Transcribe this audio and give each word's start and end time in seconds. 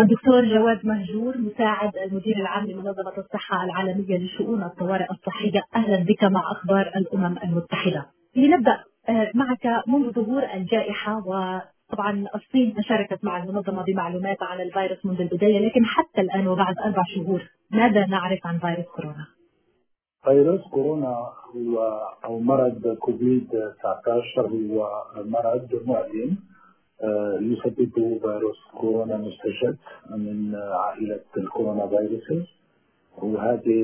الدكتور 0.00 0.44
جواد 0.44 0.86
مهجور 0.86 1.38
مساعد 1.38 1.96
المدير 1.96 2.36
العام 2.36 2.66
لمنظمة 2.66 3.12
الصحة 3.18 3.64
العالمية 3.64 4.18
لشؤون 4.18 4.62
الطوارئ 4.62 5.06
الصحية. 5.10 5.62
أهلا 5.76 6.04
بك 6.04 6.24
مع 6.24 6.42
أخبار 6.52 6.92
الأمم 6.96 7.38
المتحدة. 7.44 8.06
لنبدأ 8.36 8.78
آه، 9.08 9.30
معك 9.34 9.88
منذ 9.88 10.12
ظهور 10.12 10.42
الجائحة 10.54 11.16
وطبعا 11.18 12.26
الصين 12.34 12.74
شاركت 12.82 13.24
مع 13.24 13.42
المنظمة 13.42 13.84
بمعلومات 13.84 14.42
عن 14.42 14.60
الفيروس 14.60 15.06
منذ 15.06 15.20
البداية 15.20 15.58
لكن 15.68 15.84
حتى 15.84 16.20
الآن 16.20 16.48
وبعد 16.48 16.74
أربع 16.78 17.02
شهور 17.14 17.42
ماذا 17.70 18.06
نعرف 18.06 18.46
عن 18.46 18.58
فيروس 18.58 18.86
كورونا؟ 18.86 19.26
فيروس 20.24 20.60
كورونا 20.70 21.26
هو 21.56 22.00
أو 22.24 22.40
مرض 22.40 22.96
كوفيد 23.00 23.48
19 23.48 24.46
هو 24.46 25.02
مرض 25.24 25.68
معدن. 25.86 26.30
آه، 26.30 26.57
يسببه 27.40 28.18
فيروس 28.22 28.56
كورونا 28.80 29.16
مستجد 29.16 29.76
من 30.10 30.54
عائلة 30.54 31.20
الكورونا 31.36 31.86
فيروسز. 31.88 32.46
وهذه 33.18 33.82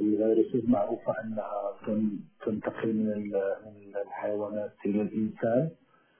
الفيروسز 0.00 0.68
معروفة 0.68 1.12
أنها 1.24 1.72
تنتقل 2.46 2.94
من 2.94 3.92
الحيوانات 4.06 4.72
إلى 4.86 5.02
الإنسان 5.02 5.70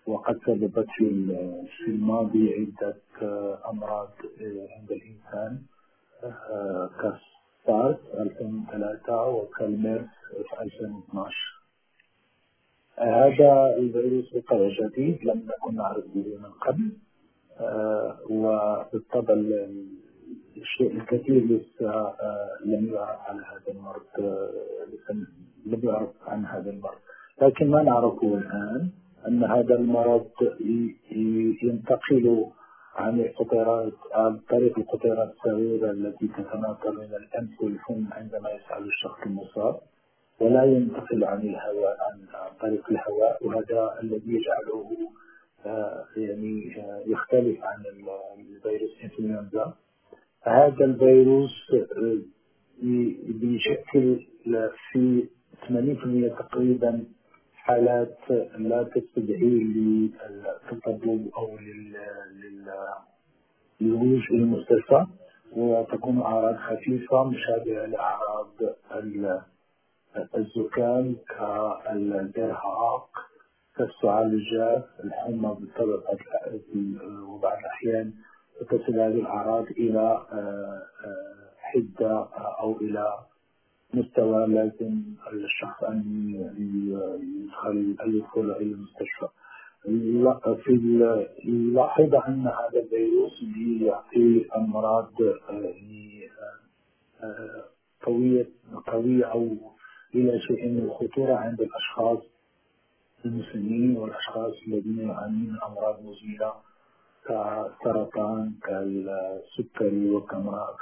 وقد 0.07 0.39
سببت 0.47 0.87
في 0.97 1.87
الماضي 1.89 2.55
عدة 2.55 2.97
أمراض 3.71 4.09
عند 4.79 4.91
الإنسان 4.93 5.59
كالسارس 7.01 7.99
2003 8.15 9.29
وكالميرس 9.29 10.07
في 10.51 10.63
2012 10.63 11.58
هذا 13.29 13.77
الفيروس 13.79 14.35
وقع 14.35 14.69
جديد 14.69 15.25
لم 15.25 15.39
نكن 15.49 15.77
نعرف 15.77 16.05
به 16.15 16.37
من 16.37 16.51
قبل. 16.67 16.91
آه، 17.61 18.19
وبالطبع 18.31 19.35
الشيء 20.57 20.97
الكثير 20.97 21.45
لسه 21.45 21.91
آه، 21.91 22.59
لم 22.65 22.95
يعرف 22.95 23.21
عن 23.29 23.37
هذا 23.37 23.73
المرض 23.73 24.03
آه، 24.19 24.51
لم 25.67 25.81
يعرف 25.83 26.11
عن 26.27 26.47
هذا 26.47 26.71
المرض. 26.71 26.99
لكن 27.43 27.71
ما 27.71 27.83
نعرفه 27.83 28.35
الآن 28.39 28.91
أن 29.29 29.45
هذا 29.45 29.75
المرض 29.75 30.31
ينتقل 31.63 32.47
عن 32.97 33.21
القطيرات 33.21 33.93
عن 34.13 34.39
طريق 34.39 34.79
القطيرات 34.79 35.35
الصغيرة 35.35 35.91
التي 35.91 36.29
تتناقل 36.29 36.97
من 36.97 37.15
الأنف 37.15 37.61
والفم 37.63 38.07
عندما 38.13 38.51
يسأل 38.51 38.87
الشخص 38.87 39.19
المصاب. 39.27 39.81
ولا 40.41 40.65
ينتقل 40.65 41.25
عن 41.25 41.41
الهواء 41.41 41.97
عن 42.01 42.19
طريق 42.61 42.91
الهواء 42.91 43.47
وهذا 43.47 43.99
الذي 44.03 44.33
يجعله 44.35 44.91
آه، 45.67 46.05
يعني 46.17 46.77
آه، 46.81 47.03
يختلف 47.07 47.59
عن 47.65 47.83
الفيروس 48.39 48.91
إنفلونزا. 49.05 49.75
هذا 50.43 50.85
الفيروس 50.85 51.51
آه، 51.75 52.19
بيشكل 53.29 54.27
في 54.93 55.29
80% 55.69 56.29
تقريبا 56.39 57.05
حالات 57.55 58.19
لا 58.59 58.83
تستدعي 58.83 59.65
للتطبب 59.75 61.29
أو 61.37 61.59
للوجود 63.81 64.21
في 64.21 64.35
المستشفى 64.35 65.07
وتكون 65.57 66.21
أعراض 66.21 66.57
خفيفة 66.57 67.25
مشابهة 67.25 67.87
لأعراض 67.87 68.49
الزكام 70.17 71.17
كالإرهاق 71.39 73.09
كالسعال 73.77 74.27
الجاف 74.27 74.85
الحمى 75.05 75.57
بالطبع 75.61 75.99
وبعض 77.29 77.59
الأحيان 77.59 78.13
تصل 78.67 79.01
هذه 79.01 79.21
الأعراض 79.21 79.67
إلى 79.67 80.27
آه، 80.33 80.83
آه، 81.05 81.51
حدة 81.59 82.29
أو 82.61 82.77
إلى 82.81 83.19
مستوى 83.95 84.47
لازم 84.47 85.03
الشخص 85.33 85.85
أن 85.85 86.33
يدخل 87.45 87.97
يدخل 88.07 88.51
إلى 88.51 88.73
المستشفى. 88.73 89.29
في 90.65 90.73
لاحظ 91.45 92.15
أن 92.15 92.47
هذا 92.47 92.81
الفيروس 92.83 93.45
يعطي 93.81 94.49
أمراض 94.57 95.13
آه، 95.23 95.53
يعني 95.53 96.29
قوية 98.03 98.49
قوية 98.87 99.25
أو 99.25 99.57
إلى 100.15 100.41
شيء 100.41 100.69
من 100.69 100.79
الخطورة 100.79 101.35
عند 101.35 101.61
الأشخاص 101.61 102.19
المسلمين 103.25 103.97
والأشخاص 103.97 104.53
الذين 104.67 105.09
يعانون 105.09 105.43
من 105.43 105.57
أمراض 105.67 106.03
مزمنة 106.03 106.53
كالسرطان 107.27 108.53
كالسكري 108.63 110.11
وكأمراض 110.11 110.75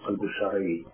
القلب 0.00 0.24
الشرعي. 0.24 0.84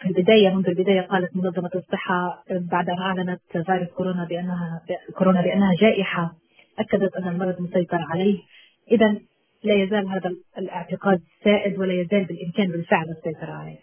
في 0.00 0.08
البداية 0.08 0.54
منذ 0.54 0.68
البداية 0.68 1.00
قالت 1.00 1.36
منظمة 1.36 1.70
الصحة 1.74 2.44
بعد 2.50 2.90
أن 2.90 2.98
أعلنت 2.98 3.40
فيروس 3.52 3.88
كورونا 3.88 4.24
بأنها 4.24 4.82
كورونا 5.18 5.42
بأنها 5.42 5.74
جائحة 5.80 6.34
أكدت 6.78 7.16
أن 7.16 7.28
المرض 7.28 7.60
مسيطر 7.60 7.98
عليه. 8.10 8.38
إذا 8.90 9.20
لا 9.64 9.74
يزال 9.74 10.08
هذا 10.08 10.30
الاعتقاد 10.58 11.20
سائد 11.44 11.78
ولا 11.78 11.92
يزال 11.92 12.24
بالإمكان 12.24 12.70
بالفعل 12.70 13.10
السيطرة 13.10 13.52
عليه. 13.52 13.78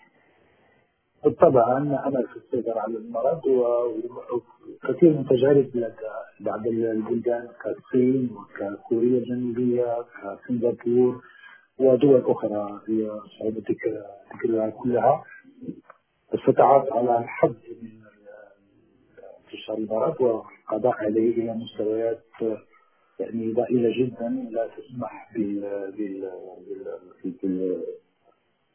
بالطبع 1.23 1.73
عندنا 1.75 2.07
امل 2.07 2.27
في 2.27 2.35
السيطرة 2.37 2.79
على 2.79 2.97
المرض 2.97 3.45
وكثير 3.45 5.09
من 5.09 5.25
تجارب 5.29 5.91
بعض 6.39 6.67
البلدان 6.67 7.47
كالصين 7.63 8.29
وككوريا 8.35 9.17
الجنوبية 9.19 10.05
كسنغافور 10.45 11.21
ودول 11.79 12.23
أخرى 12.25 12.81
هي 12.87 13.11
صعوبة 13.39 13.63
ذكرها 14.33 14.69
كلها. 14.69 15.23
استطاعت 16.33 16.91
على 16.91 17.17
الحد 17.17 17.55
من 17.81 17.89
انتشار 19.45 19.77
المرض 19.77 20.21
والقضاء 20.21 20.93
عليه 20.93 21.37
إلى 21.37 21.53
مستويات 21.53 22.23
يعني 23.19 23.53
ضئيلة 23.53 23.89
جدا 24.05 24.47
لا 24.51 24.67
تسمح 24.67 25.31
بال 25.35 25.61
بال 25.97 26.29
بال 27.43 27.83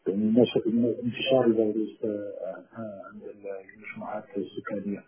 انتشار 0.08 1.46
الفيروس 1.46 2.04
آه، 2.04 2.32
آه، 2.78 3.02
عند 3.12 3.22
المجموعات 3.76 4.24
السكانية 4.36 5.02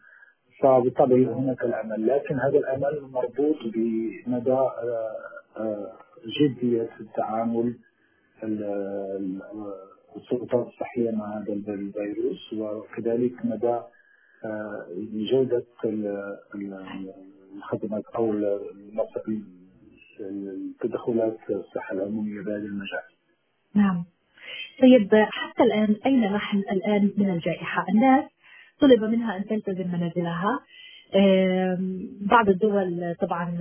فبالطبع 0.62 1.16
هناك 1.16 1.64
الأمل 1.64 2.06
لكن 2.06 2.34
هذا 2.34 2.58
الأمل 2.58 3.02
مربوط 3.12 3.56
بمدى 3.64 4.58
آه، 5.56 5.92
جدية 6.40 6.90
التعامل 7.00 7.76
السلطات 10.16 10.66
الصحية 10.66 11.10
مع 11.10 11.38
هذا 11.38 11.52
الفيروس 11.52 12.52
وكذلك 12.52 13.44
مدى 13.44 13.80
جودة 15.32 15.64
الخدمات 17.54 18.04
أو 18.06 18.32
التدخلات 20.20 21.38
الصحه 21.50 21.94
العمومية 21.94 22.40
بهذا 22.40 22.56
المجال. 22.56 23.02
نعم. 23.74 24.04
طيب 24.82 25.14
حتى 25.14 25.62
الآن 25.62 25.97
أين 26.06 26.32
نحن 26.32 26.59
الآن 26.59 27.10
من 27.16 27.31
الجائحة؟ 27.31 27.87
الناس 27.88 28.25
طلب 28.81 29.04
منها 29.04 29.37
أن 29.37 29.44
تلتزم 29.44 29.88
منازلها. 29.88 30.60
بعض 32.20 32.48
الدول 32.48 33.15
طبعا 33.20 33.59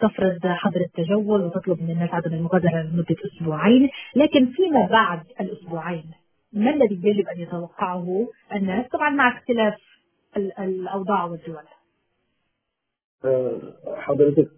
تفرض 0.00 0.46
حظر 0.46 0.80
التجول 0.80 1.40
وتطلب 1.42 1.82
من 1.82 1.90
الناس 1.90 2.10
عدم 2.10 2.34
المغادرة 2.34 2.82
لمدة 2.82 3.16
أسبوعين. 3.24 3.90
لكن 4.16 4.46
فيما 4.46 4.86
بعد 4.90 5.20
الأسبوعين 5.40 6.04
ما 6.52 6.70
الذي 6.70 7.00
يجب 7.04 7.28
أن 7.28 7.40
يتوقعه 7.40 8.28
الناس؟ 8.54 8.86
طبعا 8.88 9.10
مع 9.10 9.38
اختلاف 9.38 9.74
الأوضاع 10.36 11.24
والدول. 11.24 11.62
أه، 13.24 13.58
حضرتك 13.96 14.50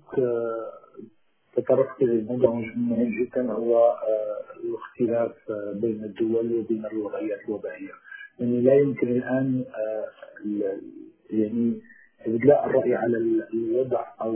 تطرقت 1.57 2.03
لموضوع 2.03 2.51
مهم 2.77 3.25
جدا 3.25 3.53
هو 3.53 3.79
آه، 3.89 4.37
الاختلاف 4.65 5.51
آه، 5.51 5.73
بين 5.73 6.05
الدول 6.05 6.53
وبين 6.55 6.87
الوضعيات 6.87 7.41
الوبائيه 7.49 7.91
يعني 8.41 8.61
لا 8.61 8.75
يمكن 8.75 9.09
الآن 9.09 9.65
آه، 9.77 10.07
يعني 11.31 11.81
ابدلاء 12.27 12.67
الرأي 12.67 12.95
على 12.95 13.17
الوضع 13.55 14.05
أو 14.21 14.33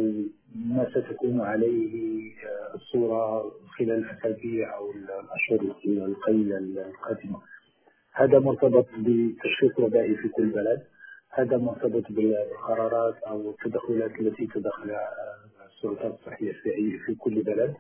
ما 0.55 0.87
ستكون 0.91 1.41
عليه 1.41 2.33
الصورة 2.75 3.53
خلال 3.79 3.91
الأسابيع 3.91 4.77
أو 4.77 4.91
الأشهر 4.91 5.75
القليلة 5.87 6.59
القادمة. 6.59 7.41
هذا 8.13 8.39
مرتبط 8.39 8.87
بتشخيص 8.99 9.79
وبائي 9.79 10.17
في 10.17 10.29
كل 10.29 10.47
بلد، 10.47 10.83
هذا 11.31 11.57
مرتبط 11.57 12.03
بالقرارات 12.11 13.15
أو 13.23 13.51
التدخلات 13.51 14.21
التي 14.21 14.47
تدخلها 14.47 15.09
السلطات 15.81 16.19
الصحية 16.21 16.53
في 16.53 16.99
في 17.07 17.15
كل 17.15 17.43
بلد. 17.43 17.75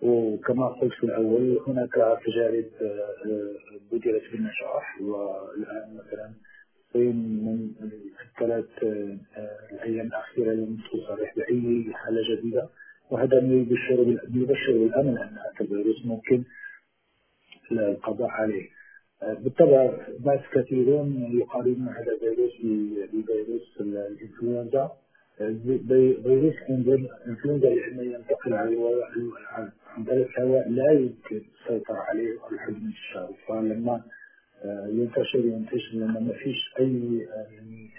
وكما 0.00 0.68
قلت 0.68 0.92
في 0.92 1.04
الأول 1.04 1.58
هناك 1.66 1.92
تجارب 2.26 2.64
آه، 2.82 3.50
بدرت 3.92 4.22
بالنجاح. 4.32 5.00
والآن 5.00 5.96
مثلا 5.96 6.32
الصين 6.86 7.16
من 7.16 7.70
الثلاث 8.26 8.84
آه، 8.84 9.18
الأيام 9.72 10.06
الأخيرة 10.06 10.52
لم 10.52 10.78
تصرح 10.92 11.34
بأي 11.36 11.94
حالة 11.94 12.36
جديدة. 12.36 12.68
وهذا 13.10 13.38
يبشر 13.38 14.18
يبشر 14.34 14.72
بالامل 14.72 15.18
أن 15.18 15.38
هذا 15.38 15.60
الفيروس 15.60 16.06
ممكن 16.06 16.44
القضاء 17.72 18.28
عليه. 18.28 18.68
بالطبع 19.22 19.96
ناس 20.24 20.40
كثيرون 20.52 21.38
يقارنون 21.40 21.88
هذا 21.88 22.12
الفيروس 22.12 22.52
بفيروس 23.12 23.80
الإنفلونزا. 23.80 24.90
فيروس 25.40 26.54
الانفلونزا 26.68 27.68
لأنه 27.68 28.02
ينتقل 28.02 28.52
عن 28.52 30.04
طريق 30.06 30.28
الهواء 30.38 30.68
لا 30.68 30.92
يمكن 30.92 31.40
السيطره 31.60 31.96
عليه 31.96 32.38
الحد 32.52 32.72
من 32.72 32.88
الشعب 32.88 33.30
فلما 33.48 34.02
ينتشر 34.88 35.38
ينتشر 35.38 35.94
لما 35.94 36.20
ما 36.20 36.32
فيش 36.32 36.74
اي 36.78 37.18
يعني 37.18 37.90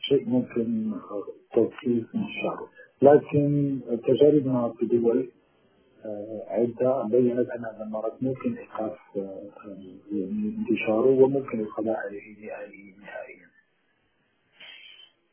شيء 0.00 0.28
ممكن 0.28 0.92
توقيف 1.54 2.14
من 2.14 2.22
الشعب 2.24 2.66
لكن 3.02 3.78
تجاربنا 4.06 4.72
في 4.78 4.86
دول 4.86 5.28
عدة 6.48 7.02
بينت 7.02 7.50
أن 7.50 7.64
هذا 7.64 7.82
المرض 7.86 8.12
ممكن 8.20 8.56
إيقاف 8.56 8.98
يعني 10.12 10.54
انتشاره 10.58 11.06
وممكن 11.22 11.60
القضاء 11.60 11.96
عليه 11.96 12.46
نهائيا. 12.46 12.87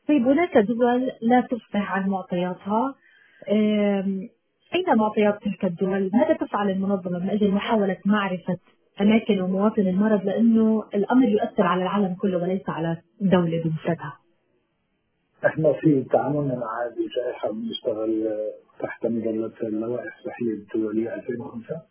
طيب 0.08 0.26
هناك 0.28 0.58
دول 0.58 1.10
لا 1.22 1.40
تفصح 1.40 1.92
عن 1.92 2.08
معطياتها 2.08 2.94
أين 4.74 4.96
معطيات 4.96 5.42
تلك 5.42 5.64
الدول؟ 5.64 6.10
ماذا 6.14 6.32
تفعل 6.34 6.70
المنظمة 6.70 7.18
من 7.18 7.30
أجل 7.30 7.50
محاولة 7.50 7.96
معرفة 8.06 8.58
أماكن 9.00 9.40
ومواطن 9.40 9.82
المرض 9.82 10.24
لأنه 10.24 10.84
الأمر 10.94 11.28
يؤثر 11.28 11.62
على 11.62 11.82
العالم 11.82 12.14
كله 12.14 12.38
وليس 12.42 12.68
على 12.68 12.96
دولة 13.20 13.62
بمفردها. 13.64 14.18
إحنا 15.46 15.72
في 15.72 16.02
تعاملنا 16.12 16.54
مع 16.54 16.86
هذه 16.86 17.06
الجائحة 17.06 17.52
بنشتغل 17.52 18.28
تحت 18.80 19.06
مظلة 19.06 19.52
اللوائح 19.62 20.16
الصحية 20.18 20.52
الدولية 20.52 21.14
2005 21.14 21.82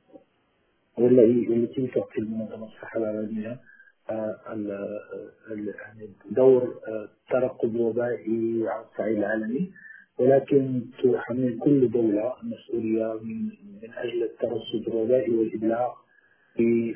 والتي 0.97 1.53
التي 1.53 1.88
تؤتي 1.88 2.19
المنظمة 2.19 2.65
الصحة 2.65 3.00
العالمية 3.00 3.59
دور 6.31 6.81
الترقب 6.87 7.75
الوبائي 7.75 8.63
على 8.67 8.85
الصعيد 8.91 9.17
العالمي 9.17 9.71
ولكن 10.19 10.81
تحمل 11.03 11.59
كل 11.59 11.91
دولة 11.91 12.33
مسؤولية 12.43 13.13
من 13.23 13.45
من 13.81 13.93
أجل 13.97 14.23
الترصد 14.23 14.87
الوبائي 14.87 15.35
والإبلاغ 15.35 15.89
في 16.55 16.95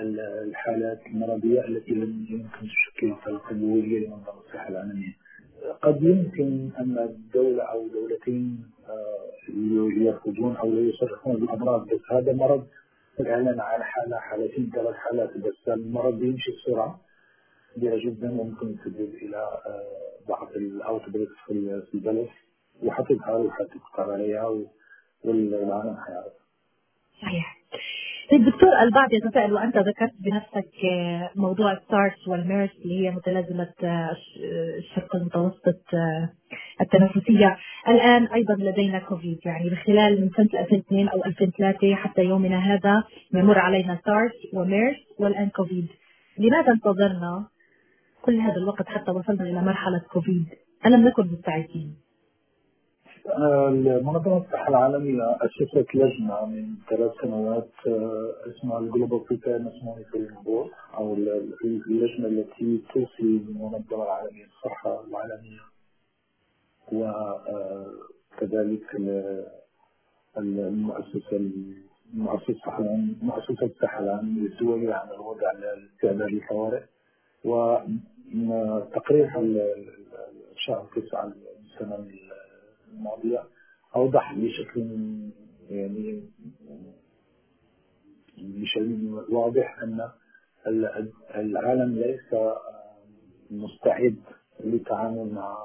الحالات 0.00 1.00
المرضية 1.06 1.60
التي 1.68 1.92
لم 1.92 2.26
يمكن 2.30 2.66
تشكل 2.68 3.14
ترقب 3.24 3.56
لمنظمة 3.62 4.40
الصحة 4.46 4.68
العالمية. 4.68 5.12
قد 5.82 6.02
يمكن 6.02 6.68
أن 6.78 6.98
الدولة 6.98 7.62
أو 7.62 7.88
دولتين 7.88 8.64
يرفضون 9.96 10.56
أو 10.56 10.70
لا 10.70 10.80
يصرحون 10.80 11.36
بالأمراض 11.36 11.86
بس 11.86 12.00
هذا 12.10 12.32
مرض 12.32 12.66
الإعلان 13.20 13.60
عن 13.60 13.82
حالة 13.82 14.18
حالتين 14.18 14.70
ثلاث 14.74 14.94
حالات 14.96 15.36
بس 15.36 15.68
المرض 15.68 16.22
يمشي 16.22 16.50
بسرعة 16.52 17.00
كبيرة 17.76 17.96
جدا 18.04 18.40
وممكن 18.40 18.70
يسبب 18.70 19.14
إلى 19.14 19.48
بعض 20.28 20.48
الأوتبريكس 20.56 21.32
في 21.46 21.94
البلد 21.94 22.28
وحتظهر 22.82 23.40
وحتقطع 23.40 24.12
عليها 24.12 24.46
والعالم 25.24 25.96
حيعرف. 25.96 26.32
صحيح. 27.22 27.56
طيب 28.30 28.44
دكتور 28.44 28.80
البعض 28.82 29.12
يتساءل 29.12 29.52
وأنت 29.52 29.76
ذكرت 29.76 30.12
بنفسك 30.20 30.84
آه، 30.92 31.30
موضوع 31.36 31.72
السارس 31.72 32.28
والميرس 32.28 32.70
اللي 32.84 33.00
هي 33.00 33.10
متلازمة 33.10 33.72
آه، 33.84 34.16
الشرق 34.78 35.16
المتوسط 35.16 35.94
آه، 35.94 36.28
التنفسية. 36.80 37.56
الآن 37.88 38.26
أيضا 38.26 38.54
لدينا 38.54 38.98
كوفيد 38.98 39.38
يعني 39.44 39.70
بخلال 39.70 40.20
من 40.20 40.30
سنة 40.36 40.60
2002 40.60 41.08
أو 41.08 41.24
2003 41.24 41.94
حتى 41.94 42.22
يومنا 42.24 42.58
هذا 42.58 43.04
يمر 43.34 43.58
علينا 43.58 43.98
سارس 44.04 44.32
وميرس 44.54 44.96
والآن 45.18 45.48
كوفيد 45.48 45.88
لماذا 46.38 46.72
انتظرنا 46.72 47.46
كل 48.22 48.40
هذا 48.40 48.56
الوقت 48.56 48.88
حتى 48.88 49.10
وصلنا 49.10 49.42
إلى 49.44 49.62
مرحلة 49.62 49.98
كوفيد 50.12 50.46
ألم 50.86 51.08
نكن 51.08 51.22
مستعدين؟ 51.26 52.03
منظمة 53.26 54.36
الصحة 54.36 54.68
العالمية 54.68 55.36
أسست 55.40 55.94
لجنة 55.94 56.44
من 56.46 56.74
ثلاث 56.90 57.12
سنوات 57.22 57.70
آه، 57.86 58.34
اسمها 58.46 58.78
ال 58.78 58.84
Global 58.84 59.18
Preparedness 59.18 59.72
Monitoring 59.82 60.30
Board 60.44 60.70
أو 60.94 61.14
اللجنة 61.14 62.26
التي 62.28 62.82
توصي 62.94 63.22
المنظمة 63.22 64.04
العالمية 64.04 64.44
للصحة 64.44 65.04
العالمية 65.04 65.60
وكذلك 66.92 68.94
آه، 69.00 69.46
المؤسسة 70.38 71.50
المؤسسة 72.14 72.80
مؤسسة 73.22 73.66
الصحة 73.66 74.00
العالمية 74.00 74.46
الدولية 74.48 74.94
عن 74.94 75.10
الوضع 75.10 75.52
لاستعداد 75.52 76.34
الطوارئ 76.34 76.82
وتقرير 77.44 79.30
شهر 80.56 80.86
تسعة 80.96 81.32
السنة 81.64 81.96
الماضية 82.98 83.42
أوضح 83.96 84.34
بشكل 84.34 84.80
يعني 85.70 86.22
بشكل 88.38 89.14
واضح 89.28 89.82
أن 89.82 90.10
العالم 91.34 91.94
ليس 91.98 92.34
مستعد 93.50 94.16
للتعامل 94.64 95.32
مع 95.34 95.58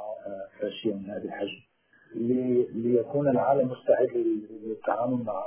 فاشية 0.60 0.94
من 0.94 1.10
هذا 1.10 1.24
الحجم. 1.24 1.62
ليكون 2.76 3.28
العالم 3.30 3.68
مستعد 3.72 4.10
للتعامل 4.64 5.24
مع 5.24 5.44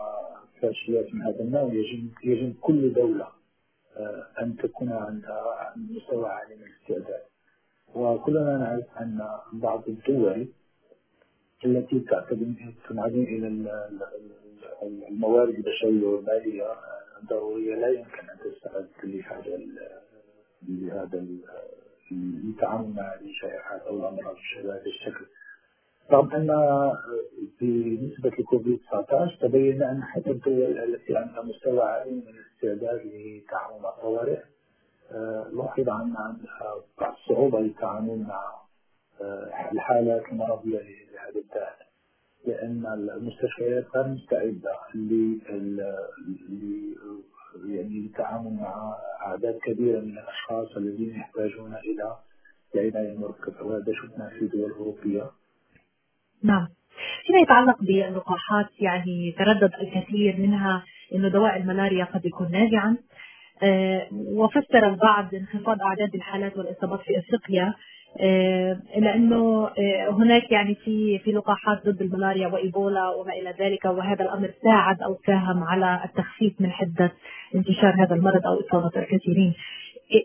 فاشيات 0.60 1.14
من 1.14 1.22
هذا 1.22 1.40
النوع 1.40 1.72
يجب 1.72 2.10
يجب 2.24 2.54
كل 2.60 2.92
دولة 2.92 3.28
أن 4.42 4.56
تكون 4.56 4.92
عندها 4.92 5.74
مستوى 5.76 6.28
عالي 6.28 6.56
من 6.56 6.62
الاستعداد. 6.62 7.22
وكلنا 7.94 8.58
نعرف 8.58 8.98
أن 9.00 9.28
بعض 9.52 9.88
الدول 9.88 10.48
التي 11.64 12.00
تنعدم 12.88 13.22
إلى 13.22 13.46
الموارد 15.08 15.54
البشرية 15.54 16.06
والمالية 16.06 16.66
الضرورية 17.22 17.74
لا 17.74 17.88
يمكن 17.88 18.30
أن 18.30 18.38
تستعد 18.44 18.88
لهذا 19.04 19.58
لهذا 20.68 21.26
للتعامل 22.10 22.94
مع 22.96 23.02
هذه 23.14 23.24
الشائعات 23.30 23.82
أو 23.82 23.96
الأمراض 23.96 24.36
بهذا 24.64 24.82
الشكل. 24.86 25.24
رغم 26.10 26.30
أن 26.32 26.48
بنسبة 27.60 28.28
لكوفيد 28.38 28.78
19 28.90 29.38
تبين 29.40 29.82
أن 29.82 30.02
حتى 30.02 30.30
الدول 30.30 30.78
التي 30.78 31.16
عندها 31.16 31.42
مستوى 31.42 31.80
عالي 31.82 32.10
من 32.10 32.22
الاستعداد 32.28 33.06
للتعامل 33.06 33.82
مع 33.82 33.88
الطوارئ 33.88 34.40
لاحظ 35.52 35.88
أن 35.88 36.14
عندها 36.16 36.74
بعض 37.00 37.14
الصعوبة 37.14 37.60
للتعامل 37.60 38.18
مع 38.18 38.61
الحالات 39.72 40.22
المرضية 40.32 40.78
لهذا 40.78 41.40
الداء 41.40 41.76
لأن 42.46 42.86
المستشفيات 43.16 43.86
غير 43.96 44.08
مستعدة 44.08 44.72
يعني 47.64 48.00
للتعامل 48.00 48.52
مع 48.60 48.96
أعداد 49.26 49.58
كبيرة 49.64 50.00
من 50.00 50.18
الأشخاص 50.18 50.76
الذين 50.76 51.16
يحتاجون 51.16 51.74
إلى 51.74 52.16
العناية 52.74 53.12
المركزة 53.12 53.62
وهذا 53.62 53.92
شفناه 53.92 54.28
في 54.28 54.46
دول 54.46 54.70
أوروبية. 54.70 55.30
نعم. 56.42 56.68
فيما 57.26 57.38
يتعلق 57.40 57.82
باللقاحات 57.82 58.66
يعني 58.80 59.34
تردد 59.38 59.72
الكثير 59.80 60.36
منها 60.38 60.84
إنه 61.14 61.28
دواء 61.28 61.56
الملاريا 61.56 62.04
قد 62.04 62.26
يكون 62.26 62.50
ناجعا. 62.50 62.96
آه، 63.62 64.08
وفسر 64.12 64.88
البعض 64.88 65.34
انخفاض 65.34 65.82
أعداد 65.82 66.14
الحالات 66.14 66.56
والإصابات 66.56 67.00
في 67.00 67.18
إفريقيا. 67.18 67.74
لأنه 68.96 69.66
آه، 69.66 70.10
هناك 70.10 70.52
يعني 70.52 70.74
في 70.74 71.18
في 71.18 71.32
لقاحات 71.32 71.86
ضد 71.88 72.02
الملاريا 72.02 72.48
وإيبولا 72.48 73.08
وما 73.08 73.32
إلى 73.32 73.54
ذلك 73.60 73.84
وهذا 73.84 74.22
الأمر 74.24 74.50
ساعد 74.62 75.02
أو 75.02 75.18
ساهم 75.26 75.64
على 75.64 76.04
التخفيف 76.04 76.60
من 76.60 76.70
حدة 76.70 77.12
انتشار 77.54 78.04
هذا 78.04 78.14
المرض 78.14 78.46
أو 78.46 78.60
إصابة 78.60 78.90
الكثيرين. 79.02 79.54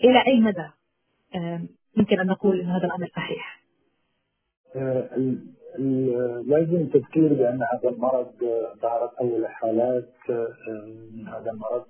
إلى 0.04 0.24
أي 0.28 0.40
مدى 0.40 0.68
يمكن 1.98 2.20
أن 2.20 2.28
نقول 2.28 2.60
إن 2.60 2.66
هذا 2.70 2.86
الأمر 2.86 3.08
صحيح؟ 3.16 3.62
لازم 6.48 6.88
تذكير 6.94 7.34
بأن 7.34 7.60
هذا 7.74 7.90
المرض 7.90 8.32
ظهرت 8.82 9.14
أول 9.22 9.48
حالات 9.48 10.10
من 11.14 11.28
هذا 11.28 11.52
المرض 11.52 11.86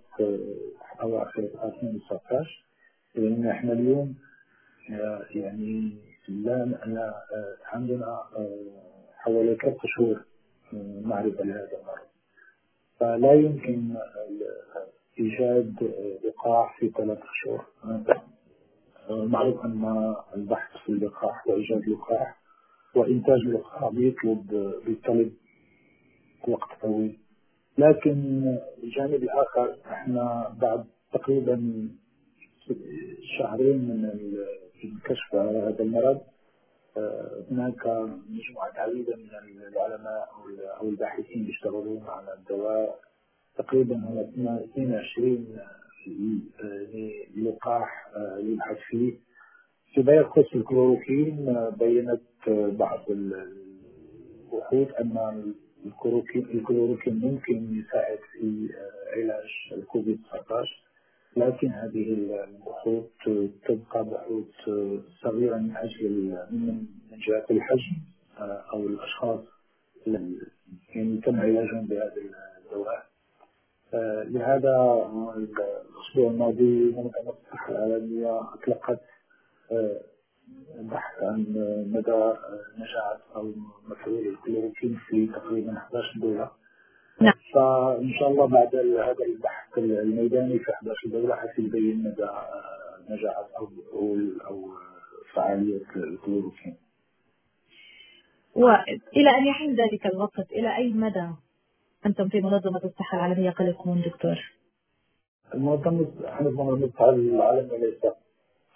أواخر 1.01 1.41
2019 1.63 2.65
لأن 3.15 3.47
إحنا 3.47 3.73
اليوم 3.73 4.15
يعني 5.35 5.97
لا 6.27 6.65
لا 6.85 7.13
عندنا 7.65 8.23
حوالي 9.17 9.55
ثلاث 9.55 9.77
شهور 9.85 10.25
معرفة 11.01 11.43
لهذا 11.43 11.69
المرض. 11.81 12.07
فلا 12.99 13.33
يمكن 13.33 13.95
إيجاد 15.19 15.75
لقاح 16.25 16.79
في 16.79 16.89
ثلاث 16.89 17.19
شهور. 17.43 17.65
معروف 19.09 19.65
أن 19.65 20.15
البحث 20.35 20.77
في 20.85 20.89
اللقاح 20.91 21.47
وإيجاد 21.47 21.89
لقاح 21.89 22.37
وإنتاج 22.95 23.39
اللقاح 23.39 23.93
بيطلب 23.93 24.73
بيطلب 24.85 25.33
وقت 26.47 26.81
طويل. 26.81 27.19
لكن 27.77 28.43
الجانب 28.83 29.23
الآخر 29.23 29.77
إحنا 29.85 30.55
بعد 30.61 30.85
تقريبا 31.13 31.87
شهرين 33.39 33.77
من 33.77 34.11
الكشف 34.83 35.35
على 35.35 35.59
هذا 35.59 35.83
المرض 35.83 36.21
آه، 36.97 37.43
هناك 37.51 37.87
مجموعة 38.29 38.73
عديدة 38.75 39.15
من 39.15 39.61
العلماء 39.67 40.29
أو 40.79 40.89
الباحثين 40.89 41.49
يشتغلون 41.49 42.03
على 42.07 42.33
الدواء. 42.33 42.99
تقريبا 43.57 43.95
هم 43.95 44.17
22 44.17 45.57
لقاح 47.37 48.07
آه، 48.15 48.37
يبحث 48.37 48.77
فيه. 48.77 49.13
فيما 49.93 50.13
يخص 50.13 50.53
الكلوروكين 50.55 51.49
آه، 51.49 51.69
بينت 51.69 52.21
بعض 52.79 53.05
البحوث 53.09 54.93
أن 54.99 55.53
الكلوروكين 56.53 57.19
ممكن 57.19 57.79
يساعد 57.79 58.19
في 58.31 58.69
علاج 59.15 59.49
الكوفيد 59.71 60.21
19 60.31 60.86
لكن 61.35 61.71
هذه 61.71 62.13
البحوث 62.13 63.03
تبقى 63.65 64.05
بحوث 64.05 64.69
صغيرة 65.21 65.57
من 65.57 65.77
أجل 65.77 66.37
من 66.51 66.85
جهة 67.11 67.45
الحجم 67.51 67.95
آه، 68.39 68.63
أو 68.73 68.87
الأشخاص 68.87 69.39
يعني 70.95 71.21
تم 71.25 71.39
علاجهم 71.39 71.85
بهذا 71.85 72.13
الدواء 72.65 73.05
آه، 73.93 74.23
لهذا 74.23 75.05
الأسبوع 75.37 76.31
الماضي 76.31 76.91
منظمة 76.91 77.33
الصحة 77.43 77.69
العالمية 77.69 78.39
أطلقت 78.53 79.01
آه، 79.71 80.01
بحث 80.79 81.23
عن 81.23 81.45
مدى 81.93 82.33
نجاعة 82.77 83.19
أو 83.35 83.53
مفعول 83.87 84.27
الكلوروكين 84.27 84.99
في 85.07 85.27
تقريبا 85.27 85.77
11 85.77 86.19
دولة 86.19 86.51
نعم. 87.21 87.33
فإن 87.53 88.13
شاء 88.19 88.29
الله 88.29 88.45
بعد 88.45 88.75
هذا 88.75 89.25
البحث 89.25 89.66
الميداني 89.77 90.59
في 90.59 90.71
11 90.71 91.09
دوله 91.09 91.35
حسيبين 91.35 91.97
مدى 92.03 92.29
نجاعه 93.09 93.49
أو 93.57 93.69
أو 94.47 94.69
فعالية 95.33 95.81
الكلوروكين. 95.95 96.75
والى 98.55 99.29
أن 99.37 99.47
يحين 99.47 99.75
ذلك 99.75 100.05
الوقت 100.05 100.51
إلى 100.51 100.75
أي 100.75 100.93
مدى 100.93 101.29
أنتم 102.05 102.29
في 102.29 102.41
منظمة 102.41 102.81
الصحة 102.83 103.17
العالمية 103.17 103.49
قلقون 103.49 104.01
دكتور؟ 104.01 104.51
المنظمه 105.53 106.07
إحنا 106.25 106.49
منظمة 106.49 106.85
الصحة 106.85 107.09
العالمية 107.09 107.77
ليس 107.77 108.13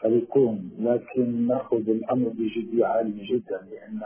قلقون 0.03 0.71
لكن 0.79 1.47
نأخذ 1.47 1.89
الأمر 1.89 2.29
بجدية 2.29 2.85
عالية 2.85 3.33
جدا 3.35 3.67
لأن 3.71 4.01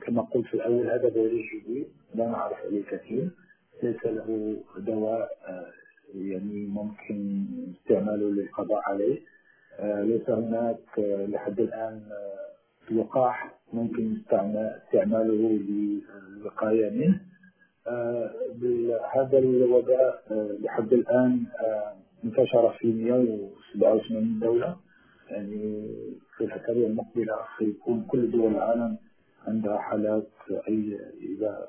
كما 0.00 0.22
قلت 0.22 0.46
في 0.46 0.54
الأول 0.54 0.86
هذا 0.90 1.10
فيروس 1.10 1.42
جديد 1.54 1.88
لا 2.14 2.26
نعرف 2.28 2.56
عليه 2.66 2.84
كثير 2.84 3.30
ليس 3.82 4.06
له 4.06 4.56
دواء 4.78 5.28
آه، 5.48 5.72
يعني 6.14 6.66
ممكن 6.66 7.44
استعماله 7.74 8.30
للقضاء 8.30 8.82
عليه. 8.88 9.20
آه، 9.78 10.02
ليس 10.02 10.30
هناك 10.30 10.78
آه، 10.98 11.26
لحد 11.26 11.60
الآن 11.60 12.02
لقاح 12.90 13.54
ممكن 13.72 14.16
استعماله 14.86 15.58
للوقاية 15.68 16.90
منه. 16.90 17.20
هذا 19.14 19.38
الوباء 19.38 20.22
لحد 20.60 20.92
الآن 20.92 21.44
انتشر 22.24 22.70
في 22.78 22.92
187 22.92 24.38
دولة. 24.40 24.76
يعني 25.30 25.88
في 26.36 26.44
الفترة 26.44 26.72
المقبلة 26.86 27.34
سيكون 27.58 28.04
كل 28.08 28.30
دول 28.30 28.52
العالم 28.52 28.96
عندها 29.46 29.78
حالات 29.78 30.28
أي 30.68 30.98
إذا 31.20 31.68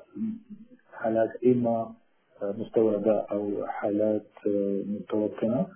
حالات 0.92 1.30
إما 1.44 1.94
مستوردة 2.42 3.26
أو 3.30 3.66
حالات 3.66 4.26
متوطنة 4.86 5.66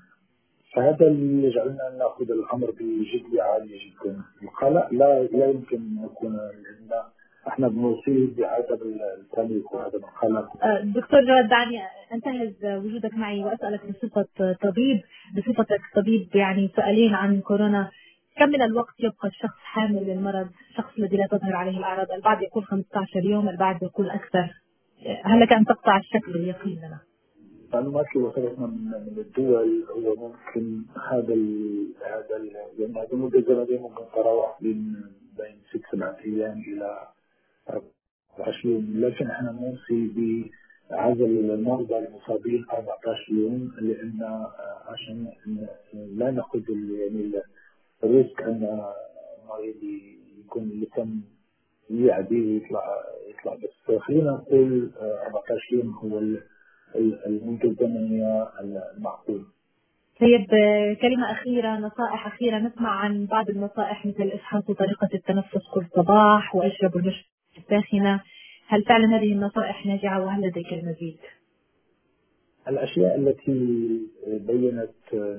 فهذا 0.74 1.06
اللي 1.06 1.48
يجعلنا 1.48 1.90
نأخذ 1.98 2.30
الأمر 2.30 2.70
بجدية 2.70 3.42
عالية 3.42 3.78
جدا. 3.90 4.22
القلق 4.42 4.88
لا 4.92 5.22
لا 5.22 5.46
يمكن 5.46 5.76
أن 5.76 6.04
يكون 6.04 6.36
لأن 6.36 7.02
إحنا 7.48 7.68
بنصيب 7.68 8.36
بعدم 8.36 8.78
التملك 9.20 9.72
وعدم 9.74 9.98
القلق 9.98 10.64
أه، 10.64 10.80
دكتور 10.80 11.20
جواد 11.24 11.48
دعني 11.48 11.78
أنتهز 12.12 12.64
وجودك 12.64 13.14
معي 13.14 13.44
وأسألك 13.44 13.80
بصفة 13.86 14.26
طبيب 14.62 15.00
بصفتك 15.36 15.80
طبيب 15.94 16.36
يعني 16.36 16.70
سؤالين 16.76 17.14
عن 17.14 17.40
كورونا. 17.40 17.90
كم 18.36 18.48
من 18.48 18.62
الوقت 18.62 18.94
يبقى 19.00 19.28
الشخص 19.28 19.58
حامل 19.62 20.04
للمرض؟ 20.06 20.48
الشخص 20.70 20.92
الذي 20.98 21.16
لا 21.16 21.26
تظهر 21.30 21.56
عليه 21.56 21.78
الأعراض 21.78 22.12
البعض 22.12 22.42
يقول 22.42 22.64
15 22.64 23.24
يوم 23.24 23.48
البعض 23.48 23.82
يقول 23.82 24.10
أكثر. 24.10 24.48
هل 25.24 25.40
لك 25.40 25.52
أن 25.52 25.64
تقطع 25.64 25.96
الشك 25.98 26.26
باليقين 26.30 26.78
لنا؟ 26.78 27.00
معلومات 27.72 28.06
اللي 28.16 28.26
وصلتنا 28.26 28.66
من 28.66 28.84
من 28.84 29.18
الدول 29.18 29.84
هو 29.90 30.14
ممكن 30.28 30.82
هذا 31.10 31.34
ال 31.34 31.86
هذا 32.06 32.36
ال 32.36 32.46
يعني 32.78 32.92
هذه 32.92 33.12
المدة 33.12 33.38
الزمنية 33.38 33.80
ممكن 33.80 34.04
تتراوح 34.12 34.62
بين 34.62 34.96
بين 35.38 35.56
ست 35.70 35.82
سبعة 35.92 36.16
أيام 36.24 36.58
إلى 36.68 37.08
20 38.38 38.92
لكن 39.00 39.26
إحنا 39.26 39.52
نوصي 39.52 40.10
بعزل 40.90 41.50
المرضى 41.50 41.98
المصابين 41.98 42.64
14 42.70 43.32
يوم 43.32 43.72
لأن 43.80 44.46
عشان 44.86 45.26
لا 45.94 46.30
ناخذ 46.30 46.60
يعني 46.70 47.32
ريسك 48.04 48.42
أن 48.42 48.82
المريض 49.42 49.76
يكون 50.38 50.62
اللي 50.62 50.86
تم 50.86 51.20
يعدي 51.90 52.56
يطلع 52.56 52.82
يطلع 53.28 53.54
بس 53.54 54.00
خلينا 54.00 54.30
نقول 54.30 54.90
14 55.26 55.50
آه، 55.50 55.76
يوم 55.76 55.94
هو 55.94 56.18
المده 57.26 57.68
الزمنيه 57.68 58.48
المعقول. 58.96 59.44
طيب 60.20 60.46
كلمة 61.02 61.32
أخيرة 61.32 61.78
نصائح 61.78 62.26
أخيرة 62.26 62.58
نسمع 62.58 62.90
عن 62.90 63.26
بعض 63.26 63.50
النصائح 63.50 64.06
مثل 64.06 64.30
إفحاص 64.34 64.64
طريقة 64.64 65.08
التنفس 65.14 65.68
كل 65.74 65.84
صباح 65.96 66.54
وأشرب 66.54 66.96
المشروبات 66.96 67.30
الساخنة 67.58 68.20
هل 68.66 68.84
فعلا 68.84 69.16
هذه 69.16 69.32
النصائح 69.32 69.86
ناجعة 69.86 70.24
وهل 70.24 70.46
لديك 70.46 70.72
المزيد؟ 70.72 71.18
الأشياء 72.68 73.18
التي 73.18 74.00
بينت 74.26 74.90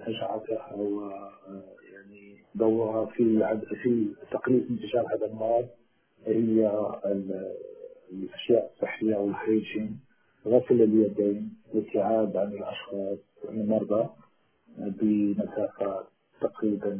نجاعتها 0.07 0.73
ويعني 0.75 2.37
دورها 2.55 3.05
في 3.05 3.57
في 3.83 4.07
تقليص 4.31 4.63
انتشار 4.69 5.05
هذا 5.15 5.25
المرض 5.25 5.67
هي 6.25 6.71
الأشياء 8.11 8.71
الصحية 8.75 9.15
والهيجين 9.15 9.99
غسل 10.47 10.81
اليدين 10.81 11.53
الابتعاد 11.73 12.37
عن 12.37 12.53
الأشخاص 12.53 13.17
المرضى 13.49 14.09
بمسافه 14.77 16.03
تقريبا 16.41 16.99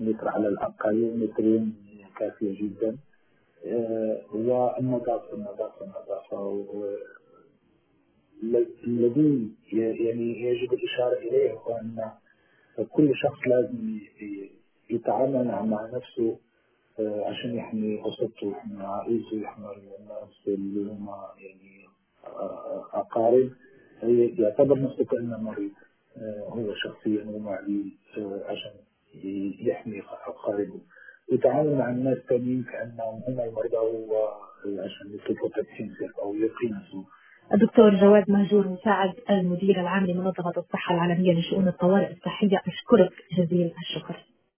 متر 0.00 0.28
على 0.28 0.48
الأقل 0.48 1.18
مترين 1.18 1.74
كافية 2.18 2.62
جدا. 2.62 2.96
آه، 3.66 4.20
والنظافة 4.34 5.34
النظافة 5.34 5.84
النظافة. 5.84 6.66
الذي 8.86 9.48
يعني 9.72 10.42
يجب 10.42 10.72
الإشارة 10.72 11.18
إليه 11.18 11.52
هو 11.52 11.76
أن 11.76 12.10
كل 12.90 13.12
شخص 13.16 13.38
لازم 13.46 13.98
يتعامل 14.90 15.44
مع 15.44 15.90
نفسه 15.94 16.38
عشان 17.26 17.54
يحمي 17.54 18.00
أسرته 18.08 18.46
ويحمي 18.46 18.84
عائلته 18.84 19.36
ويحمي 19.36 19.66
الناس 20.00 20.48
اللي 20.48 20.90
هم 20.92 21.08
يعني 21.38 21.86
آه، 22.26 22.84
أقارب. 22.92 23.50
يعتبر 24.38 24.82
نفسه 24.82 25.04
كأنه 25.04 25.38
مريض 25.38 25.70
آه، 26.16 26.48
هو 26.48 26.74
شخصيا 26.74 27.24
ومعي 27.28 27.92
عشان 28.46 28.72
يحمي 29.60 30.02
أقاربه. 30.26 30.80
يتعامل 31.32 31.74
مع 31.78 31.90
الناس 31.90 32.16
الثانيين 32.18 32.62
كأنهم 32.72 33.22
هم 33.28 33.40
المرضى 33.40 33.76
هو 33.76 34.28
عشان 34.64 35.14
يطلبوا 35.14 35.48
تدخين 35.48 35.94
أو 36.22 36.34
يقي 36.34 36.68
نفسه 36.68 37.04
الدكتور 37.54 37.94
جواد 37.94 38.30
مهجور 38.30 38.68
مساعد 38.68 39.12
المدير 39.30 39.80
العام 39.80 40.06
لمنظمة 40.06 40.52
الصحة 40.56 40.94
العالمية 40.94 41.38
لشؤون 41.38 41.68
الطوارئ 41.68 42.12
الصحية 42.12 42.62
أشكرك 42.66 43.12
جزيل 43.38 43.72
الشكر. 43.80 44.16